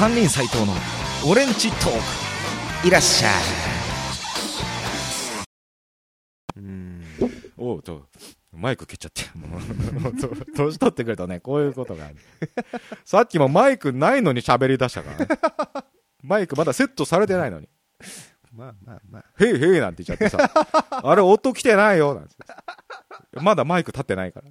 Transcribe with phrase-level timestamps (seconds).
[0.00, 0.72] 三人斎藤の
[1.30, 1.92] オレンジトー
[2.80, 2.88] ク。
[2.88, 3.32] いらっしゃい。
[6.56, 7.04] うん。
[7.58, 8.06] おうと
[8.50, 9.24] マイク蹴っちゃって。
[9.36, 9.58] も
[10.08, 11.40] うと年取ってくるとね。
[11.40, 12.16] こういうことがある。
[13.04, 15.28] さっきもマイクないのに喋り出したからね。
[16.22, 17.68] マイクまだセットされてないのに。
[18.54, 20.50] まあまあまあ「へいへい」なんて言っちゃってさ
[20.90, 22.34] 「あれ音来てないよ」なんて。
[23.34, 24.48] まだマイク立ってないから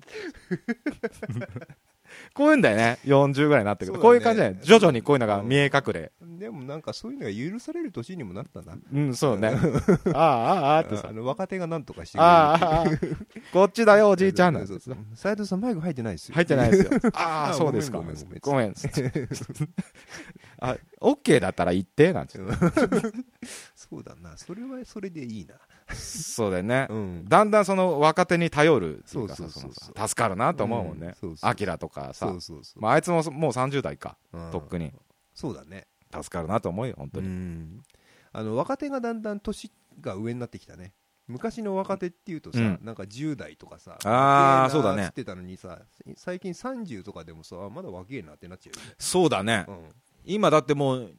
[2.34, 3.00] こういうんだよね。
[3.06, 4.60] 40ぐらいになってくると、こういう感じだよね。
[4.64, 6.12] 徐々にこういうのが見え隠れ。
[6.22, 8.78] でもなんかそういうのが許される年にもなったな。
[8.94, 9.50] うんそうね。
[10.14, 11.08] ああああああってさ。
[11.10, 12.32] あの若手がなんとかしてくれる。
[12.32, 12.86] ああああ
[13.52, 14.68] こっちだよおじいちゃん。
[14.68, 16.36] そうそう斉藤さんマイク入ってないですよ。
[16.36, 17.12] 入ってないですよ。
[17.14, 17.98] あ ああ、そうですか。
[17.98, 18.74] ごめんごめんごめん。
[20.62, 22.38] あ、オッケーだったら言って、なんて。
[23.76, 24.38] そうだな。
[24.38, 25.56] それはそれでいいな。
[25.96, 26.88] そうだよね。
[26.90, 26.94] う。
[26.96, 27.26] ん。
[27.26, 31.16] だんだんその若手に頼るっていうかさそうそうそうその助かるなと思うもんね。
[31.42, 32.28] アキラとかさ。
[32.28, 32.36] そ。
[32.36, 32.82] うそうそう。
[32.82, 34.18] まあ、あいつももう30代か。
[34.34, 34.52] うん。
[34.52, 34.94] とっくに。
[35.34, 35.88] そうだね。
[36.12, 37.30] 助かるなと思うよ、本当うに。
[37.30, 37.84] ん。
[38.32, 40.94] あの若手がだんだん年が上になってきたね。
[41.28, 42.80] 昔の若手っていうとさ、うん。
[42.82, 45.08] なんか10代とかさあー若えなそうだね。
[45.10, 45.80] ってたのにさ
[46.16, 48.96] 最近30とかでもさあまだ若えなってなっちゃうよね。
[48.98, 49.66] そうだね。
[50.26, 51.16] 今だってもう、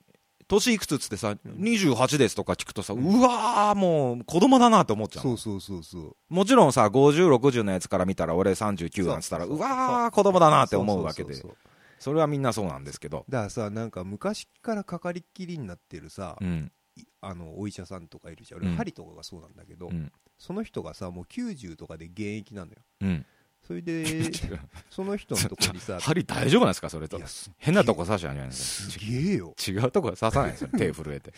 [0.49, 5.39] 年いくつっつってさ、28ですとか聞くとさ、うわー、もう子供だなと思っちゃうそう。
[5.39, 11.35] そうそうそうもちろんさ、50、60のやつから見たら俺39なんつったら、そううわー、子供だなって思うわけで
[12.01, 13.25] それはみんなそうなんですけど。
[13.29, 16.73] だからさなんか昔からかかりっきりになってるさ、うん。
[16.97, 20.11] いあのお医者さんとかいるじゃん俺、うん針とかがそうなんだけど、うん。
[20.39, 23.27] その人がさもう90とかで現役なのようん。
[23.71, 24.05] それで
[24.91, 26.91] その人のとこにさ針大丈夫なんですか？
[26.91, 27.21] それと。
[27.57, 29.55] 変なとこ刺しちゃうんじゃないですすかげえよ。
[29.65, 30.71] 違うとこ刺さないですよ。
[30.77, 31.33] 手震えて。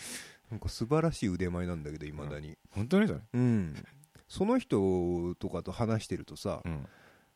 [0.50, 2.56] なんか素晴らしい腕前なんだけどいまだに。
[2.70, 3.20] 本当にそれ。
[3.34, 3.84] うん。
[4.28, 6.86] その人とかと話してるとさ、うん。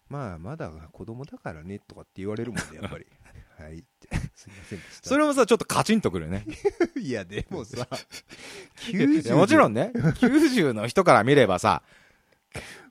[0.09, 3.05] まあまだ子供だからねとかって言われるもんねやっぱり。
[3.63, 3.85] はい。
[4.35, 6.47] すいませんそれもさちょっとカチンとくるよね。
[6.99, 7.87] いやでもさ
[8.91, 11.83] いやもちろんんね90の人から見ればさ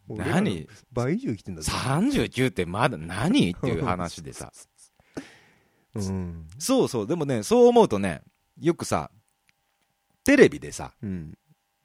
[0.07, 0.67] 何？
[0.91, 1.71] 倍以上生きてんだぞ。
[1.71, 3.51] 39ってまだ何？
[3.51, 4.51] っていう話でさ。
[5.95, 6.47] うん。
[6.59, 7.07] そうそう。
[7.07, 8.21] でもねそう思うとね
[8.59, 9.09] よくさ
[10.23, 11.37] テレビでさうん。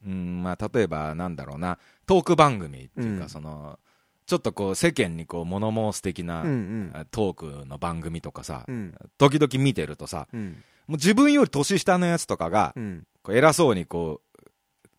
[0.06, 3.30] うんまあ例えばなんだろうなトーク番組っていうか、うん。
[3.30, 3.78] その
[4.26, 6.52] ちょっとこう世間にこう物申す的な、うんう
[7.00, 7.06] ん。
[7.10, 8.94] トークの番組とかさ、うん。
[9.18, 10.62] 時々見てるとさうん。
[10.86, 13.06] もう自分より年下のやつとかが、うん。
[13.22, 14.29] こう偉そうにこう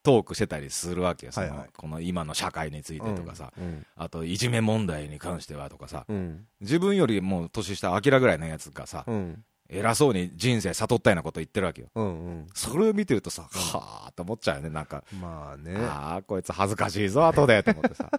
[0.02, 1.68] トークしてたりするわけよ、はいはい。
[1.76, 6.46] この今の社会についてとかさ、うんあといじめ問題に関してはとかさ、うん。
[6.60, 9.44] 自分よりもう年下、アキラぐらいのやつがさ、うん。
[9.68, 11.88] 偉そうに人生悟ったようなこと言ってるわけよ。
[11.94, 12.46] うんうん。
[12.52, 14.12] それを見てるとさ、はあ。
[14.12, 15.76] と思っちゃうよね、なんか、まあね。
[15.76, 18.10] ああ、こいつ恥ずかしいぞ、後でと思ってさ、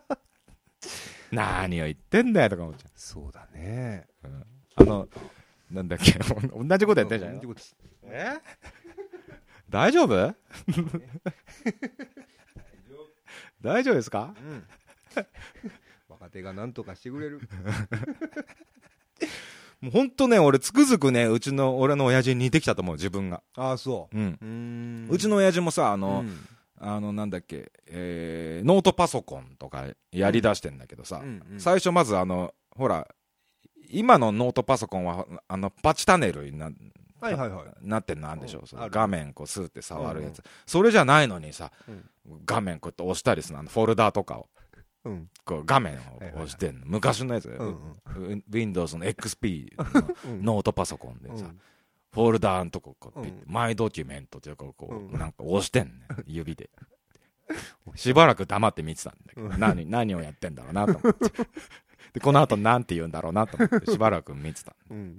[1.31, 4.05] 何を言ってんだよとか思っちゃそうだね。
[4.23, 4.27] う。
[4.27, 4.45] うん。
[4.75, 5.07] あの、
[5.69, 7.41] なんだっけ、同じことやってるじゃん。
[8.05, 8.39] え？
[9.73, 10.13] 大丈夫？
[13.61, 14.35] 大丈夫ですか？
[14.39, 14.63] うん。
[16.07, 17.41] 若手がなんとかしてくれる。
[19.81, 23.41] もう本当ね、俺つくづくね、うちの、俺の親父に似てきたと思う、自分が。
[23.56, 24.17] ああそう。
[24.17, 24.38] ん。
[24.41, 25.07] ううん。
[25.09, 26.23] うちの親父もさ、ああの、
[26.79, 31.23] あの、なんだっけ、えーノートパソコンとかやりだしてんだけどさ、
[31.57, 33.07] 最初まずあの、ほら、
[33.89, 36.69] 今のノートパソコンは、あの、パチタネルにな
[37.23, 37.66] はいはいはい。
[37.81, 38.94] なってんのあるでしょ、そのうんある。
[38.94, 42.09] 画面こうスーって触るやつ、うんそれじゃないのにさ、うん。
[42.45, 43.69] 画面こうやって押したりするの。
[43.69, 44.50] フォルダーとかを。
[45.06, 45.29] うん。
[45.45, 46.00] こう画面を
[46.35, 47.67] 押してんの、昔のやつ、うん
[48.38, 50.44] ウ Windows の XP のうん。
[50.44, 51.59] ノートパソコンでさ、うん。
[52.13, 53.44] フォルダーのとここううん。
[53.45, 55.19] マイドキュメントっていうかこう、うん。
[55.19, 55.94] なんか押してんね
[56.25, 56.69] 指で。
[57.95, 61.29] しばらく黙って見てたんだけど、何何をやってんだろうなと思って。
[62.13, 65.17] でこの後なんて言うんだろうなと思ってしばらく見てたうん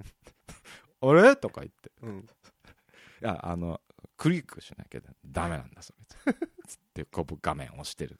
[1.01, 1.35] あれ？
[1.35, 3.79] とか言ってうんいや、あの、
[4.17, 5.93] クリックしなきゃダメなんだ、そ
[6.25, 6.33] れ。
[6.67, 8.19] つって、こう画面を押してる。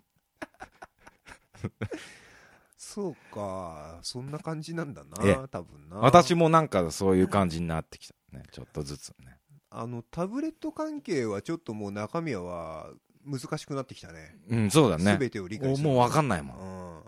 [2.77, 8.43] そうかそんな感じなんだええな多分な私もなんかそういう感じになってきたね。
[8.51, 9.39] ちょっとずつね。
[9.71, 12.91] あのタブレット関係はちょっともう中身は
[13.25, 15.17] 難しくなってきたねうん、そうだね。
[15.19, 16.57] 全てを理解もうわかんないもん。
[16.57, 17.03] うん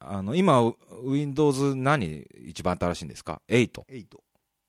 [0.00, 3.82] あの、今、ウ Windows 何一番新しいんですか ?8。
[3.88, 4.06] 8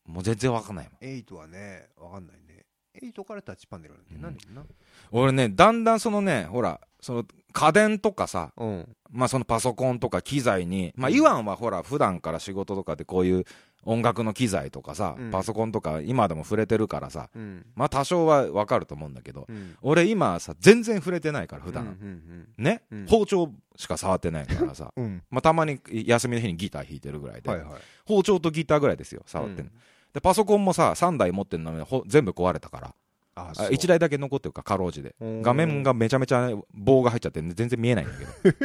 [0.09, 1.11] もう全然わかんないもん。
[1.11, 2.65] 8はねわかんないね。
[3.01, 4.55] 8からタッチパネルなんてうん。
[4.55, 4.63] な
[5.11, 8.95] 俺ね、だんだんそのね、ほら、その家電とかさ、うん。
[9.11, 13.45] まあそのパソコンとか機材に、まあイワンはほら、普段から仕事とかでこういう
[13.85, 15.31] 音楽の機材とかさ、うん。
[15.31, 17.65] パソコンとか今でも触れてるからさ、うん。
[17.75, 19.77] まあ多少はわかると思うんだけど、うん。
[19.81, 21.85] 俺今さ、全然触れてないから、普段。
[21.85, 23.05] うんね、うん。
[23.07, 25.03] 包丁しか触ってないからさ、うん。
[25.05, 27.81] うんまあたまに休みの日にギター弾いてるぐらいで、はいはい。
[28.05, 29.71] 包丁とギターぐらいですよ、触ってんの。
[30.13, 32.95] でパソコンもさ3台持ってるのにほ全部壊れたから。
[33.35, 35.15] ああ1台だけ残ってるかかろうじで。
[35.21, 38.57] うん画面がめちゃめちゃ棒が入っちゃって全然見えないんだけど。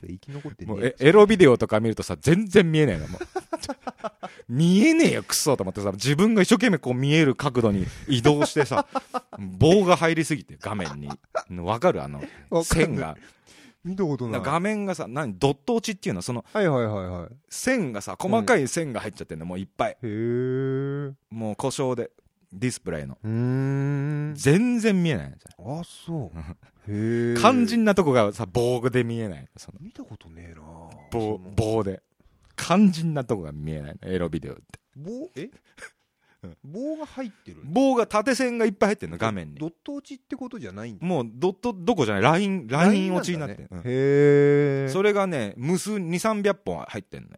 [0.06, 3.06] 生き残ってねもうえエロビデオとか見るとさ全然見えないの。
[3.08, 3.20] もう
[4.48, 8.86] 見えねえよクソと思ってさ自分が一生懸命こう見える角度に移動してさ
[9.38, 11.10] 棒が入りすぎて画面に。
[11.62, 12.02] わかる？
[12.02, 12.22] あの
[12.64, 13.16] 線が
[13.86, 14.42] 見たことない。
[14.42, 15.38] 画面がさ何？
[15.38, 16.22] ドット落ちっていうの？
[16.22, 17.28] そのはいはいはいはい。
[17.48, 19.90] 線がさ細かい線が入っちゃってんのもういっぱい。
[19.92, 20.06] へえ。
[20.06, 22.10] うもう故障で
[22.52, 23.16] ディスプレイの。
[23.22, 24.34] 全
[24.80, 25.82] 然見えないあ。
[25.84, 26.38] そう。
[26.90, 27.34] へえ。
[27.38, 29.78] 肝心なとこがさ棒で見えないその。
[29.80, 30.62] 見たことねえな。
[31.12, 32.02] 棒棒で。
[32.56, 34.62] 肝心なとこが見えないのエロビデオって。
[34.96, 35.10] 棒？
[35.36, 35.44] え？
[35.44, 35.50] うん
[36.64, 37.58] 棒が入ってる。
[37.64, 39.58] 棒が縦線がいっぱい入ってるの画面に。
[39.58, 40.92] ドット落ちってことじゃない？
[40.92, 42.22] んだもうドットどこじゃない？
[42.22, 43.78] ラインライン落ちになってる、うん。
[43.78, 44.88] へえ。
[44.90, 47.36] それがね無数2300本入ってんのよ。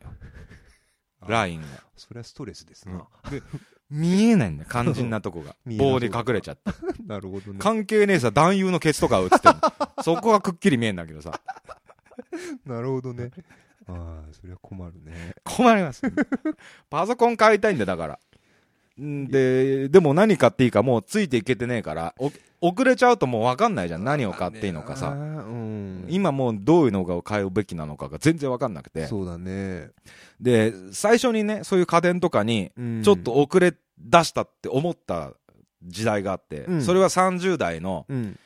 [1.26, 1.66] ラインが、
[1.96, 3.06] それはストレスですな。
[3.30, 3.42] で
[3.90, 5.56] 見えないんだよ肝心な とこが。
[5.66, 6.70] 棒に隠れちゃって。
[7.06, 7.58] なるほどね。
[7.58, 10.02] 関係ねえさ男優のケツとか映ってるの。
[10.02, 11.40] そこがくっきり見えんだけどさ。
[12.64, 13.30] なるほどね。
[13.90, 15.34] ああそれは困るね。
[15.44, 16.02] 困ります
[16.90, 18.14] パソコン買いたいんだよだから。
[18.14, 18.18] ん
[18.98, 24.04] ででも何買っていいかもうついていけてねえからお遅れちゃうともう分かんないじゃん。
[24.04, 26.06] 何を買っていいのかあさーうん。
[26.08, 29.06] 今もうどういうのを買うべきなのかが全然分かんなくて。
[29.06, 29.90] そうだね。
[30.40, 33.02] で最初にねそういう家電とかにうん。
[33.04, 35.32] ちょっと遅れ出したって思った
[35.84, 36.82] 時代があって、うん。
[36.82, 38.38] それは30代のうん。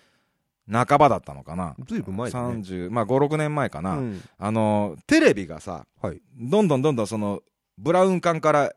[0.71, 2.55] 半ばだったのかな、ずいぶん前だね。
[2.55, 4.23] 30まあ56年前かな、うん。
[4.39, 6.21] あのテレビがさはい。
[6.39, 7.41] どんどんどんどんその
[7.79, 8.73] ブラウン管から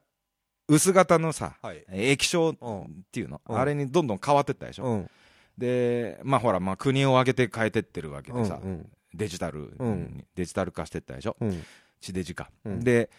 [0.67, 1.85] 薄型のさはい。
[1.89, 3.57] 液晶っうんていうの、うん。
[3.57, 5.09] あれにどんどん変わってったでしょ、うん。
[5.57, 10.25] でまあほら、まあ、国を挙げて変えてってるわけでさ、うんデジタル、うん。
[10.35, 11.37] デジタル化してったでしょ？
[11.39, 11.63] うん。
[12.01, 12.83] 地デジ化、うん。
[12.83, 13.09] で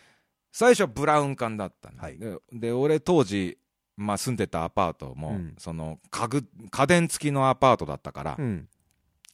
[0.52, 2.18] 最初はブラウン管だったの、はい。
[2.18, 3.58] でで俺当時、
[3.96, 5.54] まあ、住んでたアパートも、うん。
[5.58, 8.68] その家具家電付きのアパートだったから、うん。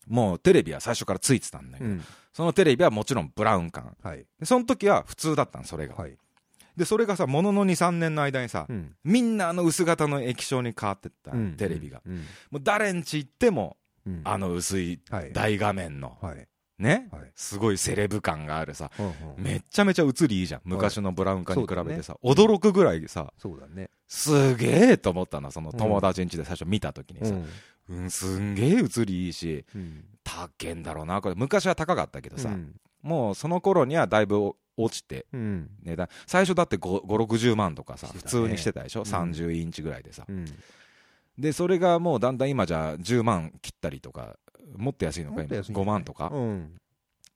[0.06, 6.16] もうテレビは最初からついてたんだけど、うんそのテレビはもちろんブラウン管はいでその時は普通だったのそれが、はい
[6.76, 8.94] でそれがさものの23年の間にさ、うん。
[9.04, 11.56] みんなあの薄型の液晶に変わってった、うん。
[11.56, 12.16] テレビが、うん。
[12.50, 13.76] もう誰んち行っても
[14.06, 14.20] うん。
[14.24, 15.32] あの薄いはい。
[15.32, 16.48] 大画面の、はい。
[16.78, 17.30] ね、はい。
[17.36, 18.90] すごいセレブ感があるさ
[19.36, 22.48] めっちゃめちゃ映りいいじゃん昔のブラウン管に比べてさ、そうだね。
[22.54, 23.90] 驚くぐらいさそうだね。
[24.08, 27.34] すげえと思ったなその友達ん家で最初見た時にさ、
[27.88, 27.98] うん。
[27.98, 30.04] うんすんげえ映りいいしうん。
[30.24, 31.34] 高えんだろうなこれ。
[31.36, 35.70] 昔は高かったけどさ、うんもうその頃にはだいぶ落ちてうん。
[35.82, 38.14] 値段最初だって560万とかさ、ね。
[38.24, 39.06] 通にしてたでしょ、うん。
[39.06, 40.24] 30インチぐらいでさ。
[40.28, 40.44] うん。
[41.38, 44.36] でそれがもうだんだん今じゃ10万切ったりとか
[44.76, 45.42] もっと安いのか今？
[45.42, 46.72] もっと安いんじゃ5万とか、うん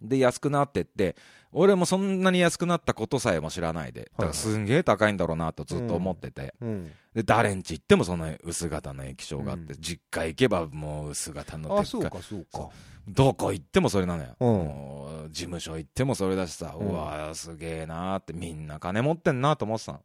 [0.00, 1.16] で安くなってって
[1.52, 4.10] 俺もそんなに安くなったことさえも知らないで。
[4.16, 6.92] だからすんげえ高いんだろうなとずっと思ってて、うん。
[7.14, 9.80] で誰んち行ってもその薄型の液晶があって、うん。
[9.80, 12.68] 実家行けばもう薄型のでっかいあそうかそうか。
[13.08, 20.00] どこ行ってもそれなのよ、事務所行ってもそれだしさ、ううんわすげえなーってみんな金持ってんなと思ってた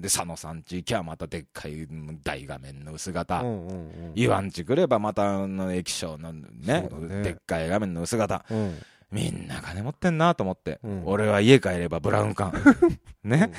[0.00, 1.86] で佐野さんち行きゃまたでっかい
[2.24, 3.72] 大画面の薄型、うんう
[4.42, 7.22] んち来ればまたあの液晶のねね。
[7.22, 8.44] でっかい画面の薄型。
[8.50, 8.76] うん
[9.10, 11.02] みんな金持ってんなと思って、うん。
[11.06, 12.52] 俺は家帰ればブラウン管。
[13.24, 13.50] ね、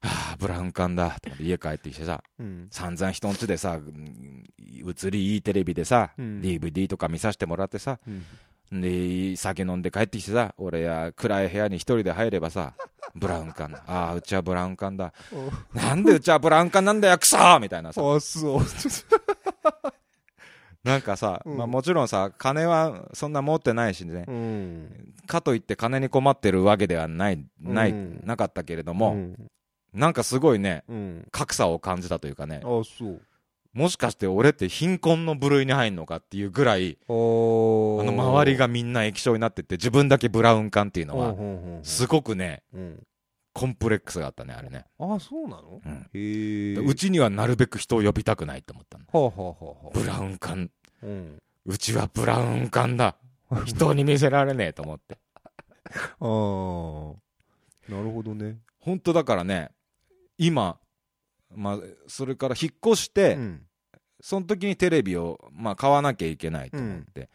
[0.00, 2.22] はあブラウン管だと思って家帰ってきてさ。
[2.38, 2.68] うん。
[2.70, 6.40] 散々人んちでさうん映りいいテレビでさ、うん。
[6.40, 7.98] DVD とか見させてもらってさ。
[8.06, 8.24] うん。
[8.80, 12.74] で酒飲んで帰ってきてさ俺や暗い部屋に一人で入ればさ
[13.14, 13.82] ブラウン管だ。
[13.86, 15.12] ああうちはブラウン管だ。
[15.72, 18.02] なんでうちはブラウン管なんだよクソーみたいなさ。
[18.02, 18.62] あそう
[20.84, 21.56] なんかさ、うん。
[21.56, 24.24] まあ、もちろんさ金はそんな持ってないしね。
[24.26, 25.14] うん。
[25.26, 28.22] かといって金に困ってるわけではないない、うん。
[28.24, 29.50] なかったけれども、うん。
[29.92, 31.28] なんかすごいねうん。
[31.30, 32.60] 格差を感じたというかね。
[32.64, 33.20] あそう。
[33.74, 41.36] もしかして俺って貧困の部類に入んのかっていうぐらいああの周りがみんな液晶になってて自分だけブラウン管っていうのは
[41.82, 43.02] すごくねうん
[43.58, 45.80] コンプレックスがあったねあれね、あそうなの？
[45.84, 46.06] うん。
[46.14, 46.76] へえ。
[46.76, 49.04] うちにはなるべく人を呼びたくないと思ったの。
[49.10, 50.70] はあはあはあはブラウン管。
[51.02, 51.42] あうん。
[51.66, 53.16] うちはブラウン管だ。
[53.66, 55.18] 人に見せられねえと思って。
[55.42, 55.50] あ
[55.90, 57.92] あ。
[57.92, 58.58] なるほどね。
[58.78, 59.72] 本当だからね
[60.36, 60.78] 今
[61.52, 63.66] まあそれから引っ越して、うん。
[64.20, 67.28] その時にテレビを、まあ、買わなきゃいけないと思って、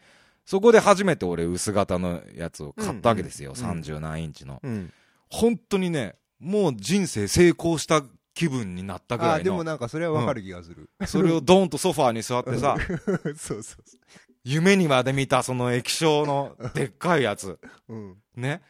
[0.46, 4.60] そこで初めて俺薄型のやつを買ったわけですよ、うんうん30何インチの。
[4.62, 4.92] うん
[5.30, 8.02] 本当にねもう人生成功した
[8.34, 10.90] 気分になったぐらあでもいのなんかそれはわかる気がする。
[11.06, 12.76] それをドーンとソファーに座ってさ。
[13.36, 13.96] そうそうそ
[14.42, 17.58] 夢にまで見たその液晶のでっかいやつ。
[17.88, 18.16] ううん。
[18.36, 18.60] ね。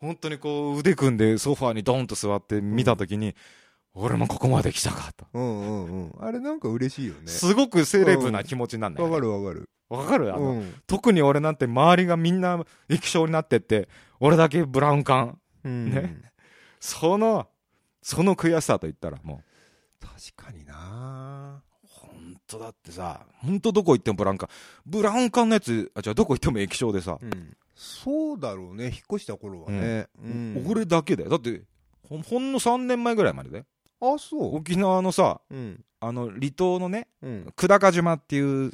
[0.00, 3.34] 本当にこう腕組んでソファーにドーンと座って見た時に、
[3.92, 5.26] 俺もここまで来たかと。
[5.34, 6.12] うんうんうん。
[6.20, 7.26] あれなんか嬉しいよね。
[7.26, 9.16] すごくセレブな気持ちなんだよ、わね。
[9.16, 9.68] かるわかる。
[9.90, 10.32] わかる？
[10.34, 10.74] あの、うん。
[10.86, 13.88] 特に俺なんて周りがみんな液晶になってって、
[14.20, 15.38] 俺だけブラウン管。
[15.64, 15.90] うん。
[15.90, 16.22] ね。
[16.80, 17.48] その、
[18.02, 21.62] その悔しさと言ったらもう、確かにな。
[21.84, 24.48] 本当だってさ、本当どこ行ってもブラウン管。
[24.86, 27.56] ブラウン管のやつ、あ、じゃあどこ行っても液晶でさ、うん。
[27.74, 30.08] そうだろうね引っ越した頃はね。
[30.22, 30.64] うん。
[30.68, 31.30] 俺だけだよ。
[31.30, 31.62] だって、
[32.08, 33.64] ほんほんの3年前ぐらいまでだよ。
[34.00, 34.56] あそう。
[34.56, 35.84] 沖縄のさ、うん。
[36.00, 37.52] あの、離島のね、うん。
[37.56, 38.72] 久高島っていう、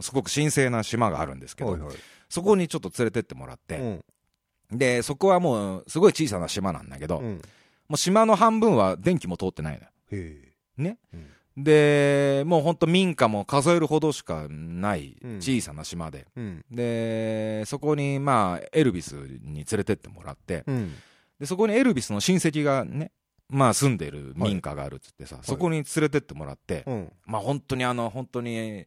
[0.00, 1.96] すごく神聖な島があるんですけど、はいはい。
[2.28, 4.04] そこにちょっと連れてってもらって、うん
[4.70, 7.40] で、そこはもう、すごい小さな島なんだけど、もうん。
[7.90, 9.90] う島の半分は電気も通ってないのよ。
[10.76, 10.98] ね。
[11.12, 11.26] うん。
[11.56, 16.64] で、もうほんと民家も数えるほどしかないうん小さな島で、うん。
[16.70, 20.94] で、そこにまあ、エルビスに連れてってもらって、うん。
[21.40, 23.10] で、そこにエルビスの親戚がね、
[23.48, 27.12] まあ住んでる民家があるっつってさ、そこに連れてってもらって、うん。
[27.24, 28.86] まあ本当にあの、本当に、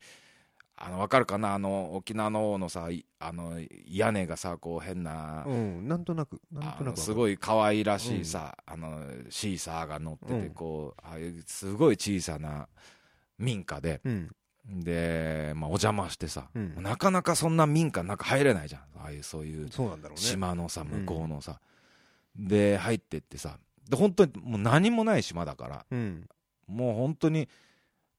[0.81, 1.55] あの、わかるかな？
[1.55, 10.53] あの、沖縄の方のさ、いあの、屋根がさ、こう変な、うんなんとなくなんとなくすごい可愛らしいさ、あの、シーサーが乗ってて、うん。
[10.53, 12.69] こう、ああいうすごい小さな
[13.37, 14.31] 民家で、うん。
[14.69, 16.81] で、まあお邪魔してさ、うん。
[16.81, 18.81] なかなかそんな民家の中入れないじゃん。
[19.01, 20.21] ああいうそういうそうなんだろうね。
[20.21, 20.87] 島のさ、ん。
[20.87, 21.59] 向こうのさ。
[22.37, 23.57] で、入ってってさ、
[23.89, 26.25] で、本当にもう何もない島だから、うん。
[26.67, 27.47] もう本当に、お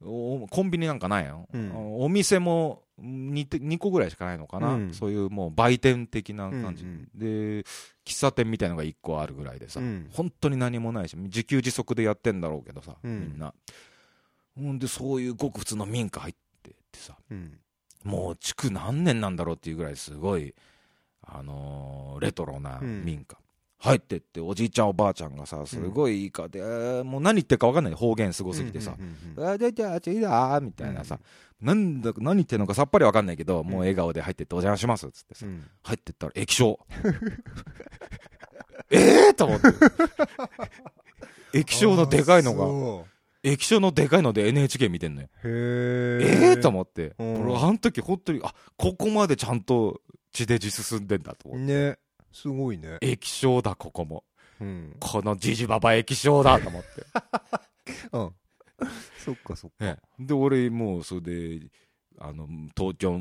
[0.03, 1.47] コンビニなんかないよ。
[1.53, 2.03] うん。
[2.03, 4.95] お店も 2, 2個ぐらいしかないのかな、うん。
[4.95, 7.65] そういうもう売店的な感じ、うんで
[8.05, 10.09] 喫茶店みたいのが1個あるぐらいでさ、うん。
[10.13, 13.21] 本当に何もないし自給自足でやってんだろうけどさ、うん。
[13.21, 13.53] みんな。
[14.57, 17.59] ほんでそういうごく普通の民家入ってってさうん。
[18.05, 20.55] もう築何年なんだろうっていうぐらいすごい、
[21.23, 23.37] あのーレトロな民家、
[23.83, 26.61] 入ってっておじいちゃんおばあちゃんがさすごいいいかで、
[27.03, 31.19] もう何言ってるか分かんない方言すごすぎてさ、うんうんうんあ、で、じゃあ、ちいだみたいなさ、
[31.63, 36.79] なんだ、何言ってんのかさっぱりわかんないけど、もう笑顔で入ってってお邪魔しますっつってさ、うん入ってったら液晶。
[38.93, 39.69] ええと思って。
[41.59, 43.07] 液晶のでかいのが、そ
[43.43, 45.29] 液晶のでかいので NHK 見てんのよ。
[45.45, 47.15] ええと思思って。
[47.19, 51.91] うん俺、あの時本当に、あ、ここまでちゃんと地デジ進んでんだと思って。
[51.91, 51.99] ね
[52.33, 52.99] すごいね。
[53.01, 54.25] 液晶だ、ここも。
[54.61, 54.97] うん。
[55.01, 56.89] このジジババ液晶だと思って。
[58.13, 58.35] うん。
[59.19, 59.85] そっかそっか。
[59.85, 61.21] ね、で俺もうそれ
[61.59, 61.67] で
[62.19, 62.47] あの
[62.77, 63.21] 東京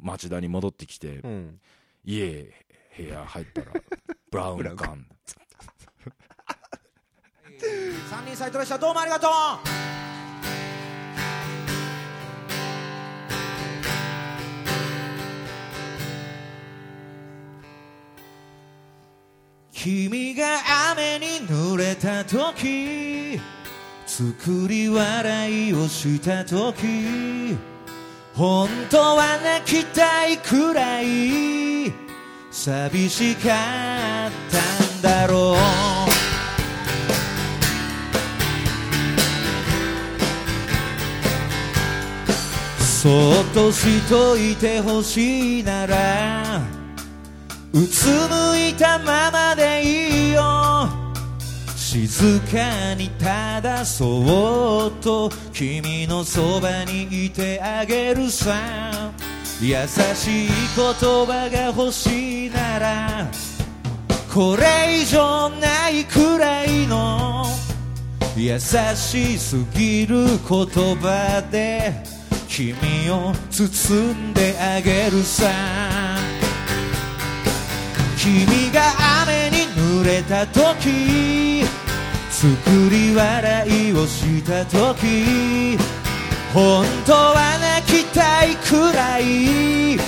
[0.00, 1.60] 町田に戻ってきて、うん。
[2.04, 2.52] 家
[2.96, 3.72] 部屋入ったら
[4.30, 5.06] ブラウン管。
[8.08, 9.89] 三人サイトでしたどうもありがとう
[19.82, 20.58] 君が
[20.92, 23.40] 雨に濡れた時
[24.04, 27.56] 作り笑いをした時
[28.34, 31.90] 本当は泣きたいくらい
[32.50, 35.56] 寂しかったんだろう。
[42.82, 46.69] そっとしといてほしいなら
[47.72, 50.88] うつむいたままでいいよ。
[51.76, 58.54] 静かにただそっと君のそばにいてあげるさ。
[59.62, 59.76] 優
[60.14, 60.94] しい言
[61.26, 63.30] 葉が欲しいなら
[64.32, 67.44] これ以上ないくらいの
[68.38, 71.92] 優しすぎる言葉で
[72.48, 72.72] 君
[73.10, 75.46] を包んであげるさ
[78.22, 78.82] 君が
[79.22, 81.64] 雨に濡れた時
[82.30, 82.50] 作
[82.90, 85.78] り笑いをした時
[86.52, 89.98] 本当は泣きたいくらい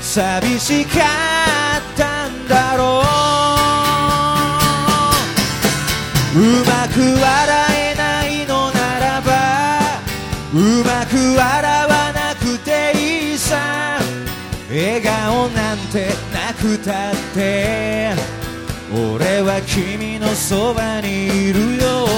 [0.00, 3.02] 寂しかったんだろ
[6.34, 6.38] う。
[6.38, 7.26] うまく笑
[7.74, 9.80] えないのならば
[10.54, 13.98] うまく笑わなくていいさ。
[14.70, 16.27] 笑顔なんて
[16.58, 18.10] くたって
[18.92, 22.08] 俺は君のそばにいるよ。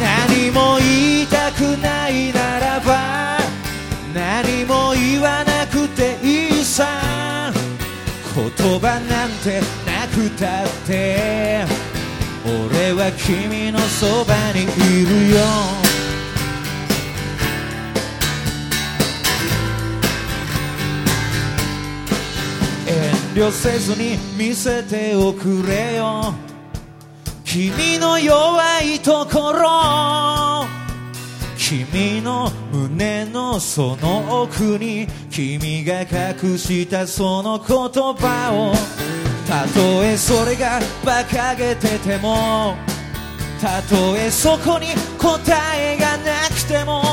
[0.00, 3.38] 何も言いたくないならば
[4.14, 7.52] 何も言わなくていいさ。
[8.34, 11.66] 言葉なんてなくたって
[12.46, 15.91] 俺は君のそばにいるよ。
[23.34, 26.34] 慮せずに見せておくれよ。
[27.44, 30.66] 君の弱いところ。
[31.56, 35.06] 君の胸のその奥に。
[35.30, 38.74] 君が隠したその言葉を。
[39.48, 42.74] たとえそれが馬鹿げてても。
[43.60, 45.40] たとえそこに答
[45.78, 47.11] えがなくても。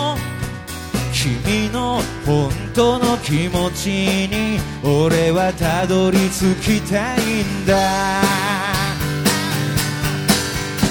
[1.74, 3.90] の本当の気持ち
[4.28, 8.22] に俺はたどり着きたいんだ。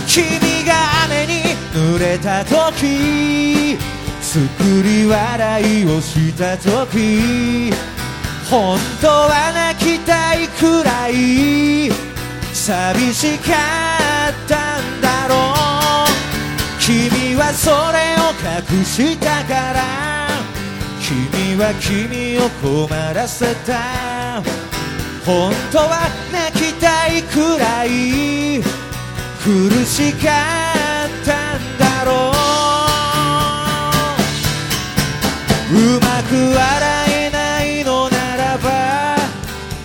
[0.06, 0.24] 君
[0.66, 3.76] が雨に濡れた時
[4.20, 7.72] 作り笑いをした時
[8.50, 11.90] 本当は泣きたいくらい
[12.52, 13.54] 寂しか
[14.30, 15.34] ったんだろ
[16.04, 16.08] う。
[16.80, 18.32] 君はそれを
[18.76, 20.27] 隠したから。
[21.08, 24.42] 君は君を困らせた
[25.24, 28.62] 本当は泣きたいくらい
[29.42, 30.28] 苦しか
[31.06, 32.32] ったんだろ
[35.72, 35.74] う。
[35.74, 36.58] うまく笑
[37.10, 39.16] えないのならば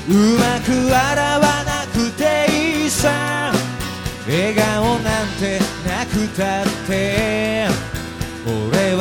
[0.10, 3.54] うまく笑わなくていいさ。
[4.28, 7.83] 笑顔なんてなくたって。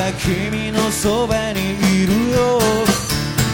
[0.02, 2.58] は君のそばにいるよ。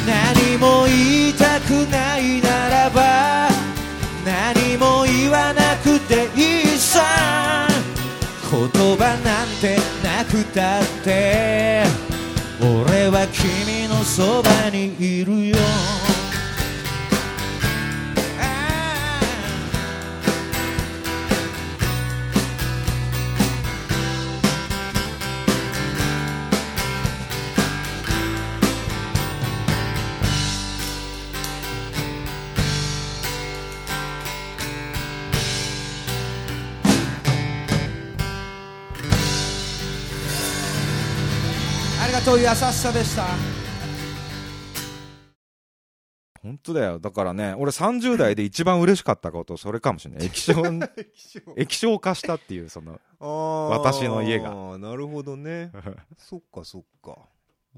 [0.06, 3.50] 何も言いたくないならば
[4.24, 7.68] 何も言わなくていいさ。
[8.50, 11.84] 言葉なんてなくたって
[12.62, 15.56] 俺は君のそばにいるよ。
[42.28, 43.24] とう優しさでした
[46.42, 46.98] 本当だよ。
[46.98, 50.26] だからね、俺30代で一番嬉しかったこと、それかもしれない。
[50.26, 50.54] 液晶、
[51.56, 55.72] 液晶化したっていう、その、私の家ががなるほどね
[56.18, 57.18] そっかそっか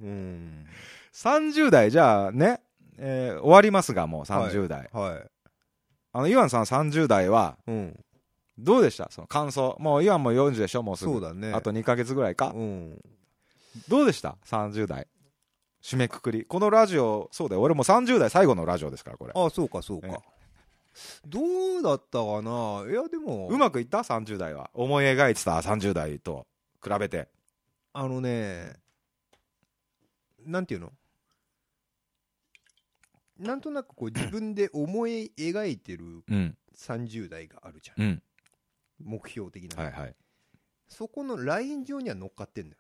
[0.01, 0.67] うん
[1.15, 2.61] 30代じゃあね、
[2.99, 4.91] えー終わりますが、もう30代。
[4.93, 5.31] はい
[6.13, 8.05] あの、イワンさん30代は、うん
[8.59, 9.09] どうでした？
[9.11, 9.77] その感想。
[9.79, 10.83] もうイワンも40でしょ？
[10.83, 11.13] もうすぐ。
[11.13, 12.49] そうだねあと2ヶ月ぐらいか？
[12.55, 13.01] うん
[13.89, 15.07] どうでした ?30 代。
[15.83, 16.45] 締めくくり。
[16.45, 17.63] このラジオ、そうだよ。
[17.63, 19.33] 俺も30代最後のラジオですから、これ。
[19.35, 20.23] あそうかそうえか
[21.25, 21.41] ど
[21.79, 22.85] うだったかな？
[22.91, 24.71] いやでもうまくいった ?30 代は。
[24.75, 26.47] 思い描いてた？30代と
[26.83, 27.29] 比べて。
[27.93, 28.75] あのね
[30.45, 30.93] なんていうの？
[33.39, 36.57] なんとなくこう自分で思い描いてるうん。
[36.77, 38.23] 30代があるじゃんうん。
[39.03, 40.15] 目標的な、はいはい。
[40.89, 42.80] そこのライン上には乗っかってんだよ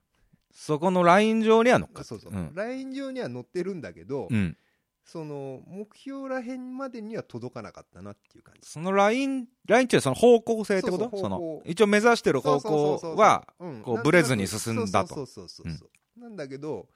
[0.53, 2.09] そこのライン上には乗っかって。
[2.09, 2.55] そうそう、うん。
[2.55, 4.57] ライン上には乗ってるんだけど、うん。
[5.03, 8.69] その目標らへんまでには届かなかったなっていう感じ。
[8.69, 11.11] そのライン、ラインっていうのはその方向性ってこと？
[11.17, 14.03] その一応目指してる方向は、うんこうなん。
[14.03, 15.15] となくブレずに進んだと。
[15.15, 16.89] そうそうそうそうそう、なんだけど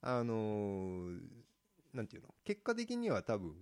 [0.00, 1.18] あのー
[1.92, 3.52] なんていうの結果的には多分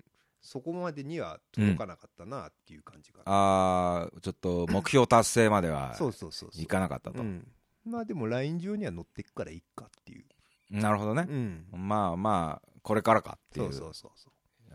[0.40, 7.24] そこまでには届かなかったなっていう感じかな、あー、ちょっと目標達成まではそうそうそういかなかったとう。
[7.24, 7.46] ん、
[7.88, 10.24] まあでもライン上には乗っていくからいいかっていう、
[10.70, 11.26] なるほどね。
[11.28, 11.32] う。
[11.32, 13.72] ん、まあまあ、これからかっていそうう。
[13.72, 14.10] そうそう。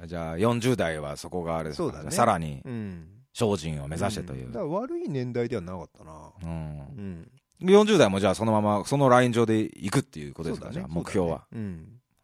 [0.02, 1.86] そじゃあ40代はそこがあれですか？
[1.86, 2.12] らそうだね。
[2.16, 4.50] さらにう、うん、精進を目指してという。
[4.50, 4.52] ん。
[4.52, 6.32] だから悪い年代ではなかったな。
[6.42, 6.50] うん。
[6.50, 7.32] うん。
[7.62, 11.78] 40代もじゃあそのままそのライン上で行くっていうことですか、じゃあ目標は、そうだね。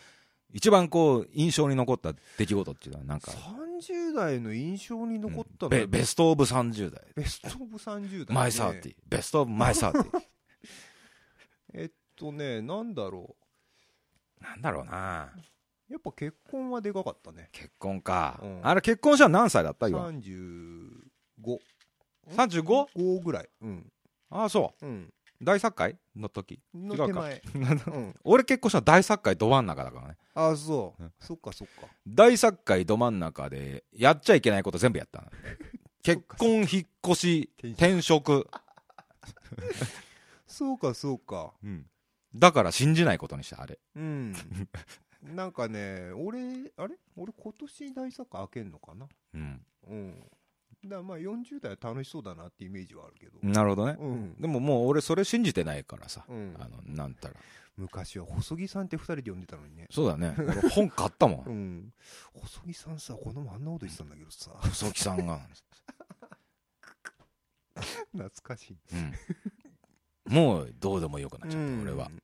[0.52, 3.32] 一番こう印象に残った出来事っていうのはなんか？
[3.32, 5.86] うん、30代の印象に残ったのは。
[5.86, 7.02] be bes t of 30代。
[7.14, 10.22] be st of 30代、ね、 my thirty best of my thirty
[11.74, 13.36] えっとねなんだろ
[14.40, 15.32] なんだろうな。
[15.36, 15.40] う
[15.92, 17.48] やっぱ結婚はでかかったね。
[17.52, 18.60] 結婚か、うん。
[18.66, 21.58] あれ結婚したの何歳だった今？3535
[22.30, 23.22] 35?
[23.22, 23.48] ぐらい。
[23.60, 23.92] うん。
[24.30, 24.86] ああそう。
[24.86, 24.88] ん。
[24.88, 26.60] う大作会の時？
[26.74, 27.28] の違うか。
[27.54, 28.14] うん。
[28.24, 30.16] 俺結婚したの大作会ど真ん中だからね。
[30.34, 31.12] ああそう、うん。
[31.20, 31.88] そっかそっか。
[32.06, 35.30] 大作会ど真ん中でやっちゃいけないこと全部やったの。
[36.02, 38.48] 結婚引っ越し転職、
[40.46, 41.52] そうかそうか。
[41.62, 41.86] うん。
[42.34, 43.78] だから信じないことにしたあれ。
[43.94, 44.32] うん。
[45.22, 46.96] なんかね俺あれ？
[47.16, 49.06] 俺今年大作開けんのかな？
[49.34, 49.66] うん。
[49.88, 50.30] うん
[50.88, 53.38] だまあ40代は楽しそうだなってイメージはあるけど。
[53.42, 56.56] なるほどね、うん、でももう俺それ信じてないからさ、うん。
[56.58, 57.34] あのなんたら。
[57.76, 59.86] 昔は細木さんって2人で呼んでたのにね。
[59.90, 60.34] そうだね。
[60.38, 61.78] 俺本買ったも うん。
[61.78, 61.92] ん
[62.34, 64.50] 細木さんさこの前あんなこと言ってたんだけどさ。
[64.60, 65.40] 細木さんが。
[68.12, 68.76] 懐かしい。
[70.28, 72.06] うん、もうどうでもよくなっちゃった、俺は。
[72.06, 72.22] うん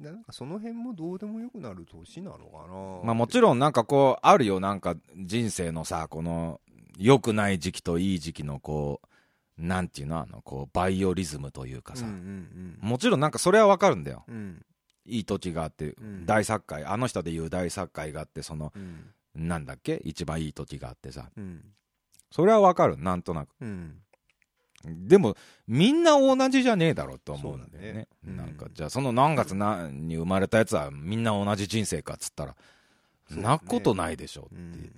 [0.00, 3.04] なんかその辺もどうでもよくなる年なのかな。
[3.04, 6.60] まあもちろんなんかこう、あるよ、なんか人生のさ、この、
[6.98, 9.00] 良くない時期といい時期のこ
[9.56, 14.24] う、なんていうの、あの、こう、バイオリズムというかさ、うんうんもちろんなんかそれはわかるんだよ。
[14.28, 14.34] うん。
[14.34, 14.64] うん
[15.10, 16.26] いい時があって、うん。
[16.26, 19.48] 大作会、あの人で言う大作会があって、その、うん。
[19.48, 20.02] なんだっけ？
[20.04, 21.64] 一番いい時があってさ、うん。
[22.30, 23.48] それはわかる、なんとなく。
[23.58, 24.02] うん。
[24.84, 25.34] でも、
[25.66, 27.92] みんな同じじゃねえだろうと思うんだよね。
[28.00, 28.08] ね。
[28.26, 28.36] うん。
[28.36, 32.54] なんか、じゃあその何月なに生まれたやつはみんな同じ人生かっつったら、
[33.30, 33.48] そうだね。
[33.48, 34.90] なことないでしょって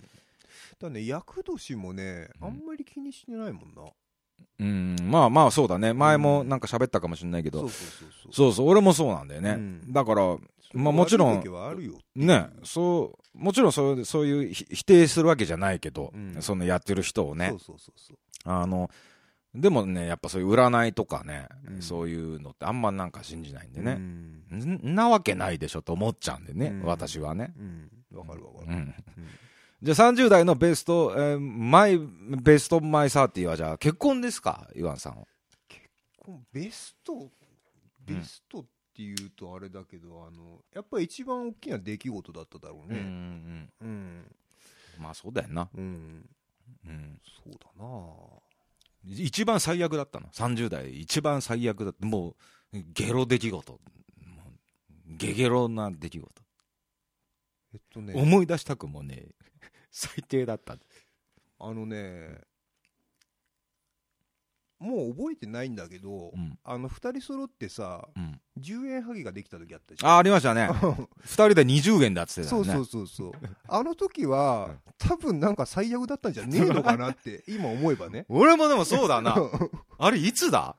[0.80, 3.82] だね厄年もねあんまり気にしてないもんな。
[4.58, 5.94] うん、まあまあそうだね。
[5.94, 8.32] 前もなんか喋ったかもしれないけど、そうそうそうそう。
[8.32, 9.50] そうそう、俺もそうなんだよね。
[9.50, 9.92] うん。
[9.92, 10.36] だから、
[10.74, 11.42] まあもちろん
[12.14, 16.36] ね、そう、もちろんそうそういうひ否定するわけじゃないけど、うん。
[16.40, 17.48] そのやってる人をね。
[17.50, 18.18] そう、そうそうそう。
[18.44, 18.90] あの、
[19.54, 21.82] でもね、やっぱそういう占いとかね、うん。
[21.82, 23.92] そういうのってあんまなんか信じないんでね。
[23.92, 24.44] う、ん。
[24.90, 26.82] んなわけないでしょと思っちゃうんでね、うん。
[26.82, 27.54] 私はね。
[27.58, 28.18] うん。
[28.18, 28.66] わかるわかる。
[28.68, 28.94] うん。
[29.82, 34.68] じゃあ30代のベスト、えー my、best my thirty はじゃあ結婚ですか？
[34.76, 35.24] イワンさんは。
[36.18, 37.30] このベスト？
[38.04, 38.64] ベストっ
[38.94, 44.24] ていうとあれだけどあのやっぱり一番大きな出来事だっただろううんうねんうん
[44.98, 45.68] まあそうだよな。
[45.74, 46.28] うん
[46.86, 47.20] うん。
[47.44, 48.06] そうだな
[49.16, 52.06] 一番最悪だったの？30代一番最悪だった。
[52.06, 52.36] も
[52.74, 53.80] う、ゲロ出来事。
[55.06, 56.42] ゲゲロな出来事。
[57.72, 59.28] えっとね思い出したくもね、
[59.90, 60.76] 最低だった。
[61.58, 62.40] あのね
[64.78, 66.58] もう覚えてないんだけどうん。
[66.64, 68.40] あの二人揃ってさうん。
[68.58, 70.68] 10円ハゲができた時あったじゃんあ、ありましたね。
[71.20, 72.72] 二人で20円だっつってたよね。
[72.72, 79.36] そうそうそうそう あの時は多分なんか最悪だったんじゃねえのかなって今思えばね俺もでもそうだな。
[79.98, 80.76] あれいつだ？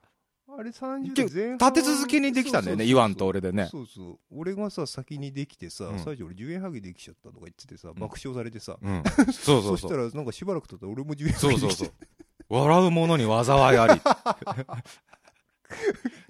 [0.58, 3.68] あれ30結代前半立て続けにできたんだよね、そうそうそうイワンと俺でね。
[3.72, 9.04] そうそう俺がさ先にできてさ、うん最初俺10円ハゲできちゃったとか言っててさ爆笑されてさ、うん。
[9.32, 9.98] そうそうそ したそう。
[9.98, 11.92] らなんかしばらく経ったら俺も10円ハそうゲできてそうそ
[12.50, 12.56] う。
[12.56, 14.02] 笑う者に災いあり。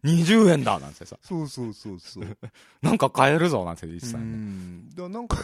[0.04, 1.18] 20円だなんてさ。
[1.22, 2.38] そうそうそうそう
[2.82, 4.30] なんか買えるぞなんて言ってうたよね。
[4.30, 5.38] んだなんか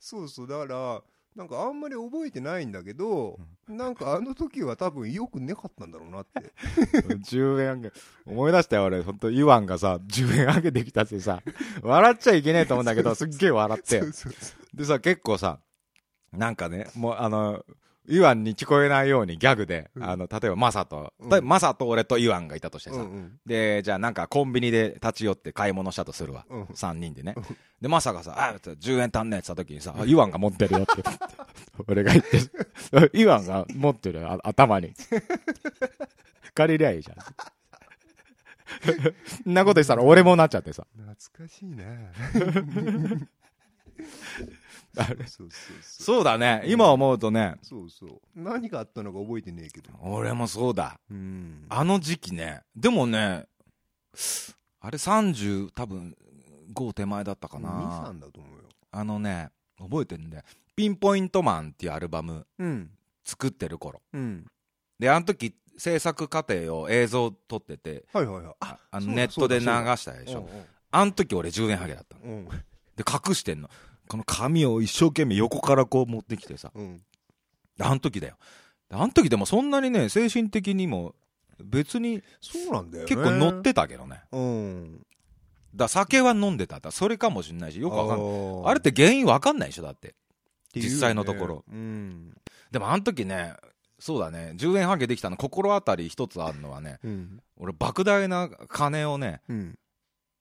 [0.00, 1.02] そうそうだから
[1.38, 6.52] なんかあんまり覚えてないんだけど、なんかあの時は多分よくねかったんだろうなって
[7.14, 7.92] 10円上げ。
[8.26, 9.00] 思い出したよ、俺。
[9.02, 11.40] 本当イワンがさ、10円上げてきたってさ、
[11.80, 14.02] 笑っちゃいけねえと思うんだけど、すっげえ笑って
[14.74, 15.60] でさ、結構さ、
[16.32, 17.64] なんかね、もうあの、
[18.08, 26.46] イワンに聞こえないようにギャグで、うんあの、例えばマサと、うんマサと俺とイワンがいたとしてさ、うんうんで、じゃあなんかコンビニで立ち寄って買い物したとするわ。
[26.48, 27.44] うん3人でねうん。
[27.80, 31.02] で、マサがさ、あ、10円足んねえって言った時にさ、あイワンが持ってるよって。
[31.86, 34.94] 俺が言って、イワンが持ってるよ、あ頭に。
[36.54, 37.18] 借りりゃいいじゃん。
[39.50, 40.86] んなことしたら俺もなっちゃってさ。
[40.96, 41.84] 懐かしいな
[44.98, 45.50] あれそうそう
[45.82, 46.16] そう。
[46.16, 46.62] そうだね。
[46.66, 48.20] 今思うとね、そうそう。
[48.34, 49.90] 何があったのか覚えてねえけど。
[50.02, 50.98] 俺もそうだ。
[51.10, 51.66] うん。
[51.68, 53.46] あの時期ね、でもね、
[54.80, 56.16] あれ30多分
[56.74, 57.68] 5手前だったかな。
[57.68, 58.64] 23だと思うよ。
[58.90, 62.46] あのね、覚えてんで、ピンポイントマンっていうアルバム。
[62.58, 62.90] うん。
[63.24, 64.00] 作ってる頃。
[64.12, 64.46] うん。
[64.98, 68.54] で、あの時制作過程を映像撮ってて、はいはいはい。
[68.60, 70.40] ああそうだのネットで流したでしょ。
[70.40, 70.46] うん
[70.90, 72.24] あの時俺10円ハゲだったの。
[72.24, 72.44] うん。
[72.46, 73.68] で、隠してんの。
[74.08, 76.72] この紙を一生懸命横からこう持ってきてさ。
[76.74, 77.00] うん
[77.76, 78.36] であの時だよ。
[78.90, 81.14] であの時でもそんなにね、精神的にも
[81.62, 84.22] 別にそうなんだよね結構乗ってたけどね。
[84.32, 85.06] うん
[85.74, 86.80] だ酒は飲んでた。
[86.80, 88.62] だそれかもしんないし、よくわかんない。
[88.64, 90.14] あれって原因わかんないでしょだって。
[90.74, 92.34] 実際のところうん
[92.70, 93.54] でもあの時ね、
[93.98, 99.78] そうだね、10円ハゲできたの心当たり一つあるのはね、うん俺莫大な金をね、うん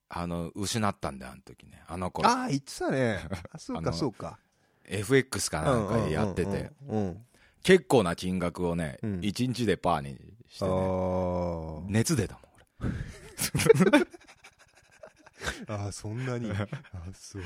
[0.09, 1.83] あの、失ったんだよ、あの時ね。
[1.87, 2.29] あの頃。
[2.29, 3.19] ああ言ってたね。
[3.51, 4.39] あそうかそうか。
[4.85, 6.71] FX かなんかやってて、
[7.63, 9.19] 結構な金額をね、うん。
[9.19, 10.17] 1日でパーに
[10.47, 11.85] してあね、ー。
[11.89, 12.39] 熱出た
[12.81, 12.93] もん、
[15.67, 16.49] あーそんなに。
[16.55, 16.57] あ
[17.13, 17.43] そう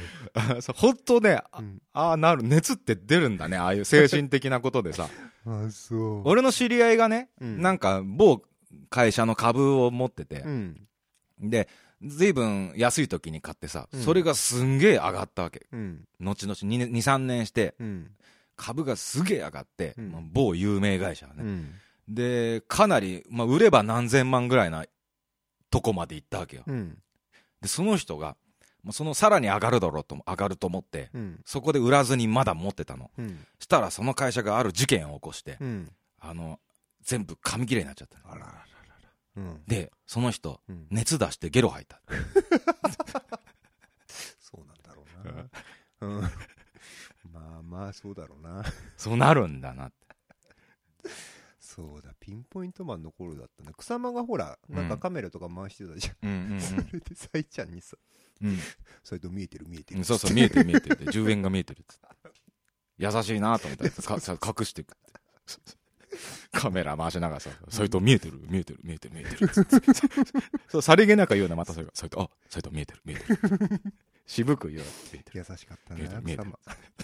[0.49, 0.61] 俺。
[0.61, 1.81] そう本当ね、あうん。
[1.93, 5.09] あーなる、熱って出るんだね、ああいう精神的なことでさ。
[5.45, 6.21] あそう。
[6.27, 7.61] 俺の知り合いがね、うん。
[7.61, 8.43] なんか某
[8.89, 10.41] 会社の株を持ってて。
[10.41, 10.87] う、ん。
[11.39, 11.67] で、
[12.03, 14.01] ずいぶん安い時に買ってさ、うん。
[14.01, 15.67] それがすんげえ上がったわけ。
[15.71, 16.07] うん。
[16.19, 18.11] 後々2、2 3年して、うん。
[18.55, 20.11] 株がすげえ上がって、うん。
[20.11, 21.43] まあ某有名会社はね。
[21.43, 21.73] うん。
[22.07, 24.85] で、かなり、まあ、売れば何千万ぐらいな
[25.69, 26.63] とこまで行ったわけよ。
[26.67, 26.97] うん。
[27.61, 28.35] で、その人が、
[28.83, 31.39] まあそのさらに上がるだろうと、上がると思って、うん。
[31.45, 33.11] そこで売らずにまだ持ってたの。
[33.17, 33.45] うん。
[33.59, 35.91] したらその会社がある事件を起こして、うん。
[36.19, 36.59] あの、
[37.03, 38.31] 全部紙切れになっちゃったの。
[38.31, 38.65] あらら
[39.35, 39.63] うん。
[39.67, 40.87] でその人うん。
[40.89, 42.01] 熱出してゲロ吐いた。
[44.39, 45.49] そうなんだろうな。
[46.01, 46.21] うん。
[47.31, 48.63] まあまあそうだろうな。
[48.97, 50.07] そうなるんだなって。
[51.59, 53.71] そうだピンポイントマンの頃だったね。
[53.77, 57.95] 草間がほらなんかカメラとか回してたじゃん、 それでさいちゃんにさ
[58.41, 58.57] うん
[59.03, 59.67] 「それと見えてる？
[59.69, 60.93] 見えてる」うんそうそう見えてる見えてる。
[60.95, 62.07] って10円が見えてるっつって。
[62.97, 63.91] 優しいなと思ったら
[64.59, 65.13] 隠してくって
[66.51, 69.49] カメラ回しながらさ「それと見えてる見えてる見えてる見えてる」
[70.69, 73.37] そう さりげなく言うなまたそれが「それとあそれと見えてる見えてる」
[74.27, 75.45] 渋く言う見えてる。
[75.49, 76.43] 優しかった見えてる見えて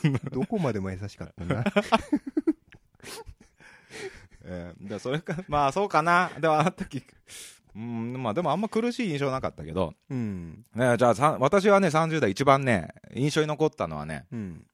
[0.10, 1.64] なるどこまでも優しかったな。
[4.44, 6.32] えーでそれかまあそうかな。
[6.40, 7.04] でもあの時
[7.76, 10.64] うんまあでもあんま苦しい印象なかったけど、うん。
[10.74, 14.66] ね、じゃあさ私はね30代一番ね印象に残ったのはねうん。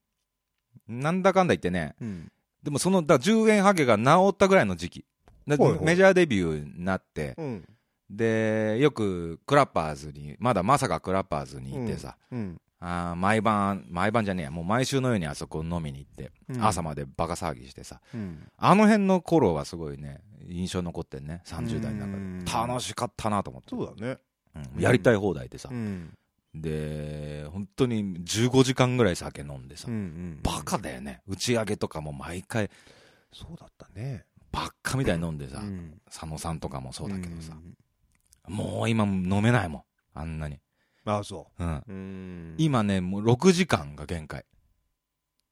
[0.87, 2.31] なんだかんだ言ってねうん
[2.63, 5.05] でもそのだ10円ハゲが治ったぐらいの時期。
[5.45, 5.57] メ
[5.95, 7.35] ジャーデビューになって。
[7.37, 7.65] うん。
[8.09, 14.51] でよくクラッパーズにまだまさかクラッパーズに行ってさ、うんあー毎晩毎晩じゃねえや。
[14.51, 16.63] もう毎週のようにあそこ飲みに行って、うん。
[16.65, 18.01] 朝までバカ騒ぎしてさ。
[18.13, 18.45] うん。
[18.57, 21.41] あの辺の頃はすごいね印象に残ってんね。
[21.45, 22.43] 30代のうん。
[22.45, 23.69] 中で楽しかったなと思って。
[23.69, 24.17] そうだね。
[24.75, 24.81] うん。
[24.81, 26.13] やりたい放題でさ、うん。
[26.53, 31.21] で本当に15時間ぐらい酒飲んでさ、うんうんバカだよね。
[31.27, 32.69] 打ち上げとかも毎回。
[33.33, 34.25] そうだったね。
[34.51, 35.99] ばっかみたいに飲んでさ、うん。
[36.05, 37.53] 佐野さんとかもそうだけどさ。
[38.47, 39.83] う、んもう今飲めないもん。
[40.15, 40.59] あんなに、
[41.05, 41.63] ああそう。
[41.63, 42.55] ん、ううん。
[42.57, 44.45] 今ねもう6時間が限界。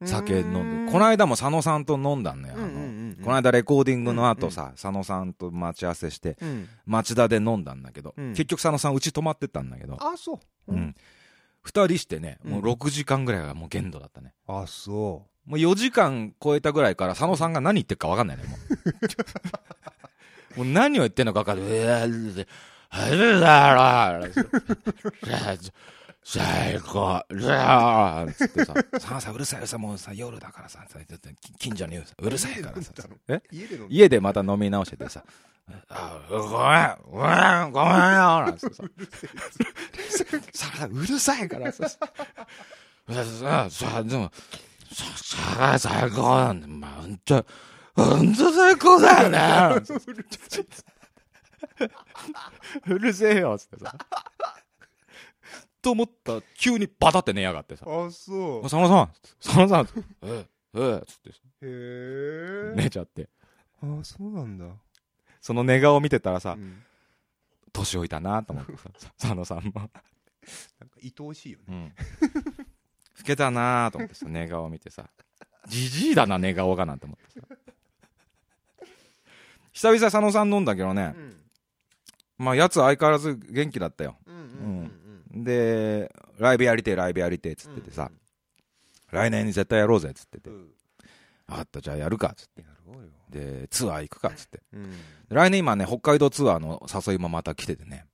[0.05, 0.91] 酒飲んで。
[0.91, 6.67] このい間も佐野さんと飲んだんだよ、この間レコーディングの後さ、佐野さんと待ち合わせしてうん。
[6.85, 8.29] 町田で飲んだんだけど、うん。
[8.31, 10.73] 結局佐野さんうち泊まってったんだけど、あそう。
[10.73, 10.95] うん
[11.65, 14.33] 2人してねもううん6時間ぐらいがもう限度だったね。
[14.47, 18.55] あそもう4時間超えたぐらいから佐野さんが何言ってるか分かんないねも
[20.55, 20.57] う。
[20.57, 24.27] もう何を言ってんのか分かるうわうるだろ
[26.23, 30.85] 最高うわつってさ「さあさうるさいさもうさ夜だからさ
[31.57, 32.91] 近所に言ううるさいからさ
[33.27, 33.41] え
[33.89, 35.23] 家でまた飲み直しててさ
[35.89, 37.97] 「あごめんごめんごめんよ」
[38.45, 38.83] なんつってさ
[40.87, 41.71] うるさいから。
[41.75, 41.95] ささ
[43.09, 44.31] ささでも
[44.93, 47.03] ささ最高なんだまあ
[47.95, 49.85] 最高だよね
[52.87, 53.95] うるせえよつってさ
[55.81, 59.09] と思ったら急にバタって寝やがってさあそう佐野さん
[59.43, 59.87] 佐野さん
[60.21, 63.29] えええつってへえ寝ちゃって
[63.81, 64.65] あそうなんだ
[65.41, 66.83] その寝顔見てたらさうん
[67.73, 69.89] 年老いたなと思ってさ佐野さんも
[70.79, 71.65] なんか愛おしいよね。
[71.67, 71.93] うん。
[73.19, 75.09] 老けたなと思ってさ寝顔見てさ。
[75.67, 77.47] じじいだな寝顔がなんて思ってさ。
[79.73, 81.13] 久々佐野さん飲んだけどね。
[81.15, 81.35] うん。
[82.37, 84.17] まあやつ相変わらず元気だったよ。
[84.25, 84.91] うんうん
[85.43, 88.11] でライブやりてえライブやりてえっつっててさ、
[89.11, 90.67] 来年に絶対やろうぜっつってて、うん。
[91.47, 92.65] 分かったじゃあやるかっつって。
[93.29, 94.61] でツアー行くかっつって。
[94.73, 94.93] うん。
[95.29, 98.05] 来年今ね北海道ツアーの誘いもまた来ててね。
[98.05, 98.10] あ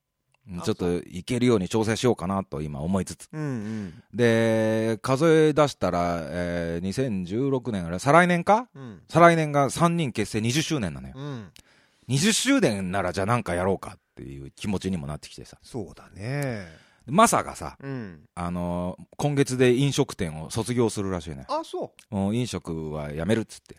[0.63, 3.27] ちょっと行けるように調整しようかなと今思いつつ。
[3.33, 4.03] うんうん。
[4.13, 8.67] で数え出したら、えー2016年あれ再来年か？
[8.75, 9.01] うん。
[9.09, 11.13] 再来年が3人結成20周年なのよ。
[11.17, 11.51] うん。
[12.09, 15.57] 20周年ならじゃあなんかやろうかっていう気持ちにもなってきてさ。
[15.61, 16.65] そうだね。
[17.09, 18.19] マサがさ、うん。
[18.35, 23.77] あのー今月で飲食店を卒業するらしいねあそもう飲食はやめるっつって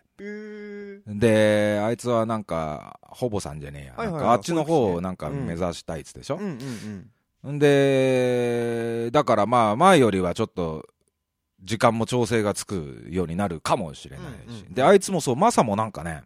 [1.07, 4.33] であいつはなんかほぼさんじゃねえや、はいはいはい。
[4.33, 6.37] あっちの方をなんか目指したいっつでしょ？
[6.37, 6.59] うん、
[7.45, 7.59] うんん。
[7.59, 10.85] でだからまあ前よりはちょっと
[11.61, 16.23] 時間も調整がつくようになるかもしれないし、うんうんであいつもそうマサもなんかね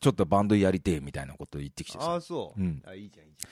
[0.00, 2.14] ちょっとバンドやりてえみたいなこと言ってきてさ。
[2.16, 2.60] あそう。
[2.60, 2.82] うん。
[2.86, 3.46] あいいじゃんいいじ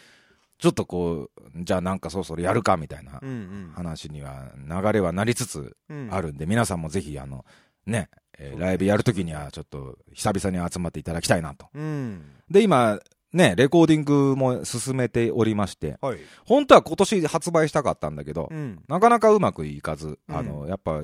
[0.58, 6.08] ちょっとこうじゃあなんかそろそろやるかみたいなゃんうん話には流れはなりつつうん。
[6.12, 7.44] あるんで、皆さんもぜひあの
[7.86, 11.66] ね、えーライブやるときにはちょっと久々に集まっていただきたいなと。
[11.74, 12.22] うん。
[12.50, 12.98] で今
[13.32, 16.18] ねレコーディングも進めておりましてはい。
[16.44, 18.82] 本当は今年発売したかったんだけど、うん。
[18.88, 20.36] なかなかうまくいかず、うん。
[20.36, 21.02] あのやっぱ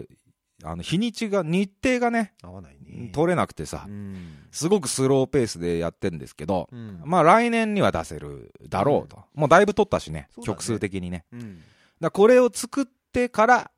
[0.64, 3.10] あの日にちが日程がね合わないね。
[3.12, 4.16] 取れなくてさ、うん。
[4.50, 7.00] すごくスローペースでやってんですけど、うん。
[7.04, 10.44] まあ来年には出せるだろうと、もうだいぶ取ったしねね。
[10.44, 11.24] 曲数的にね。
[11.32, 11.62] うん。
[12.00, 13.70] だこれを作ってから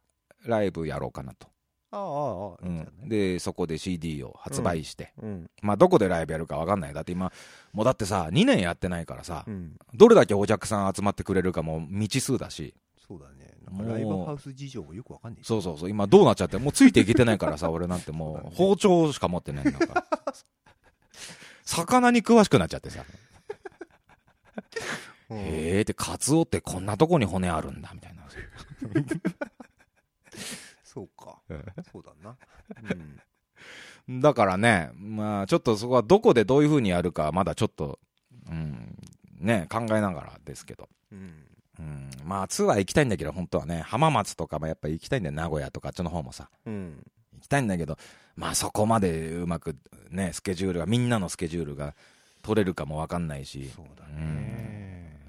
[0.46, 1.48] ライブやろうかなと、
[1.92, 3.08] ああああうん。
[3.08, 5.50] でそこで CD を発売して、うん。
[5.62, 6.94] まあどこでライブやるか分かんない。
[6.94, 7.32] だって今
[7.72, 9.76] もうだってさ2年やってないからさ、うん。
[9.94, 12.74] どれだけお客さん集まってくれるかも未知数だし。
[13.06, 13.50] そうだね。
[13.64, 15.42] なんかライブハウス事情がよくわかんない。
[15.42, 15.90] そうそうそう。
[15.90, 18.12] 今どうなっちゃってもうついていけてないからさ 俺なんて。
[18.12, 19.66] もう包丁しか持ってない。
[19.66, 19.94] んだか。
[19.94, 20.06] ら
[21.64, 23.04] 魚に詳しくなっちゃってさ。
[25.30, 25.38] うん。
[25.38, 28.20] へえって、カツオってこんなとこに骨あるんだ、みたいな。
[31.92, 32.36] そうかうんだな
[34.08, 37.98] だからね、まあ、ちょっとそこはどこでどういう風にやるか、まだちょっと、
[38.50, 38.96] うん、
[39.38, 40.88] ね、考えながらですけど。
[41.12, 41.32] うん
[41.78, 46.50] うん、まあ、ツアー行きたいんだけど、本当はね、浜松とかもやっぱ行きたいんだよ、名古屋とか、あっちの方もさ。
[46.66, 47.96] うん行きたいんだけど、
[48.36, 49.76] まあそこまでうまく
[50.10, 51.94] ね、スケジュールが、みんなのスケジュールが
[52.42, 53.70] 取れるかもわかんないし。
[53.74, 54.12] そうだね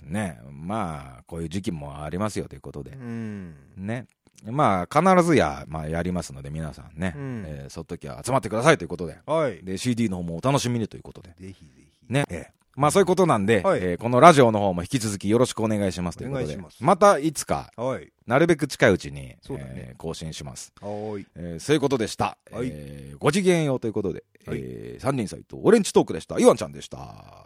[0.04, 2.96] うんね、まあ、こういう時期もありますよということでう。
[2.98, 4.08] んね。
[4.46, 9.20] まあ、必ずや、まあ、やりますので、皆さんね、うんえーその時は集まってくださいということで。
[9.26, 11.30] はいで、CD の方もお楽しみにということで。
[11.40, 12.26] ぜひぜひね。
[12.30, 16.78] ええまあ、そういうことなんで、はいえーこのラジオの方も引き続きよろしくお願いしますということでます。
[16.80, 20.74] またいつか、はいなるべく近いうちに、そうだねえー更新します。
[20.82, 20.88] は
[21.20, 22.38] いえーそういうことでした。
[22.52, 26.40] はいえーご次元用ということで、はいえー三人サイト、オレンジトークでした。
[26.40, 26.98] イワンちゃんでした。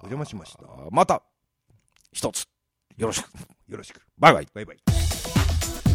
[0.04, 1.24] お邪魔しましたまた、
[2.14, 2.46] 一つ、
[2.98, 3.28] よろしく。
[3.68, 4.48] よろしくバイバイ。
[4.54, 5.05] バイバイ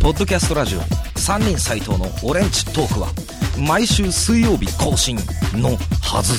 [0.01, 0.81] ポッドキャストラジオ
[1.19, 3.09] 三人斎藤のオレンジトークは
[3.69, 5.15] 毎週水曜日更新
[5.53, 6.33] のはず。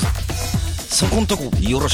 [0.92, 1.90] そこんとこよろしく。